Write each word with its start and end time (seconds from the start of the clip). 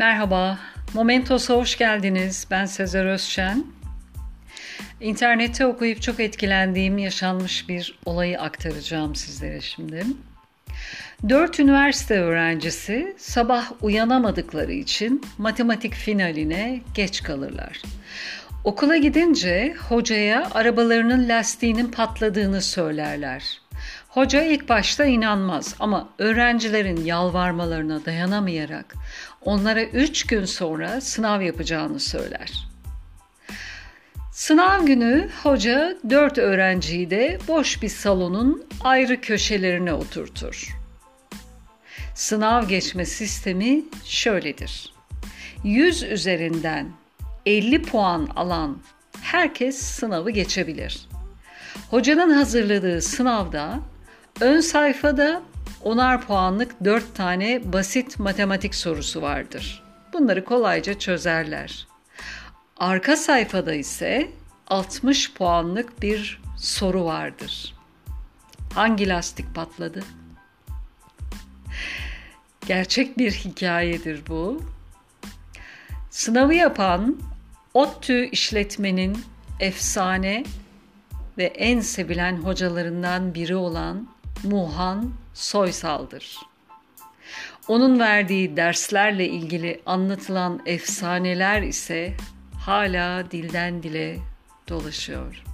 Merhaba, 0.00 0.58
Momentos'a 0.94 1.54
hoş 1.54 1.78
geldiniz. 1.78 2.46
Ben 2.50 2.64
Sezer 2.66 3.04
Özşen. 3.04 3.64
İnternette 5.00 5.66
okuyup 5.66 6.02
çok 6.02 6.20
etkilendiğim 6.20 6.98
yaşanmış 6.98 7.68
bir 7.68 7.98
olayı 8.04 8.40
aktaracağım 8.40 9.14
sizlere 9.14 9.60
şimdi. 9.60 10.04
Dört 11.28 11.60
üniversite 11.60 12.20
öğrencisi 12.20 13.14
sabah 13.18 13.72
uyanamadıkları 13.80 14.72
için 14.72 15.22
matematik 15.38 15.94
finaline 15.94 16.80
geç 16.94 17.22
kalırlar. 17.22 17.82
Okula 18.64 18.96
gidince 18.96 19.74
hocaya 19.88 20.50
arabalarının 20.50 21.28
lastiğinin 21.28 21.90
patladığını 21.90 22.62
söylerler. 22.62 23.60
Hoca 24.10 24.42
ilk 24.42 24.68
başta 24.68 25.04
inanmaz 25.04 25.74
ama 25.80 26.08
öğrencilerin 26.18 27.04
yalvarmalarına 27.04 28.04
dayanamayarak 28.04 28.94
onlara 29.44 29.82
üç 29.82 30.26
gün 30.26 30.44
sonra 30.44 31.00
sınav 31.00 31.42
yapacağını 31.42 32.00
söyler. 32.00 32.68
Sınav 34.32 34.86
günü 34.86 35.28
hoca 35.42 35.96
dört 36.10 36.38
öğrenciyi 36.38 37.10
de 37.10 37.38
boş 37.48 37.82
bir 37.82 37.88
salonun 37.88 38.66
ayrı 38.84 39.20
köşelerine 39.20 39.92
oturtur. 39.92 40.76
Sınav 42.14 42.68
geçme 42.68 43.04
sistemi 43.06 43.82
şöyledir. 44.04 44.92
100 45.64 46.02
üzerinden 46.02 46.88
50 47.46 47.82
puan 47.82 48.28
alan 48.36 48.78
herkes 49.22 49.78
sınavı 49.78 50.30
geçebilir. 50.30 51.08
Hocanın 51.90 52.30
hazırladığı 52.30 53.02
sınavda 53.02 53.80
ön 54.40 54.60
sayfada 54.60 55.42
onar 55.84 56.26
puanlık 56.26 56.84
4 56.84 57.14
tane 57.14 57.72
basit 57.72 58.18
matematik 58.18 58.74
sorusu 58.74 59.22
vardır. 59.22 59.82
Bunları 60.12 60.44
kolayca 60.44 60.98
çözerler. 60.98 61.86
Arka 62.76 63.16
sayfada 63.16 63.74
ise 63.74 64.30
60 64.66 65.34
puanlık 65.34 66.02
bir 66.02 66.42
soru 66.58 67.04
vardır. 67.04 67.74
Hangi 68.74 69.08
lastik 69.08 69.54
patladı? 69.54 70.04
Gerçek 72.66 73.18
bir 73.18 73.32
hikayedir 73.32 74.22
bu. 74.28 74.62
Sınavı 76.10 76.54
yapan 76.54 77.16
ODTÜ 77.74 78.24
işletmenin 78.24 79.24
efsane 79.60 80.44
ve 81.38 81.44
en 81.44 81.80
sevilen 81.80 82.36
hocalarından 82.36 83.34
biri 83.34 83.56
olan 83.56 84.08
Muhan 84.44 85.12
Soysal'dır. 85.34 86.36
Onun 87.68 87.98
verdiği 87.98 88.56
derslerle 88.56 89.28
ilgili 89.28 89.80
anlatılan 89.86 90.62
efsaneler 90.66 91.62
ise 91.62 92.14
hala 92.54 93.30
dilden 93.30 93.82
dile 93.82 94.18
dolaşıyor. 94.68 95.44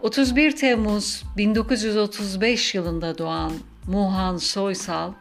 31 0.00 0.56
Temmuz 0.56 1.24
1935 1.36 2.74
yılında 2.74 3.18
doğan 3.18 3.52
Muhan 3.86 4.36
Soysal 4.36 5.12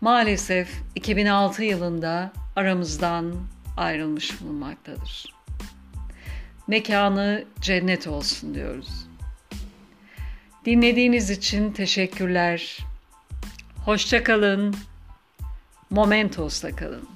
maalesef 0.00 0.68
2006 0.94 1.64
yılında 1.64 2.32
aramızdan 2.56 3.34
ayrılmış 3.76 4.40
bulunmaktadır. 4.40 5.34
Mekanı 6.66 7.44
cennet 7.60 8.06
olsun 8.06 8.54
diyoruz. 8.54 9.05
Dinlediğiniz 10.66 11.30
için 11.30 11.72
teşekkürler. 11.72 12.78
Hoşça 13.84 14.22
kalın. 14.22 14.74
Momentos'ta 15.90 16.76
kalın. 16.76 17.15